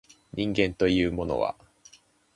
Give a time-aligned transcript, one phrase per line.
[0.33, 1.55] 人間というものは